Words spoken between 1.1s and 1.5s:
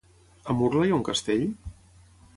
castell?